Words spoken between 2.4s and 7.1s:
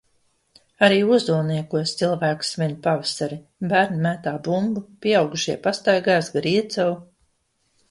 svin pavasari– bērni mētā bumbu, pieaugušie pastaigājas gar Iecavu.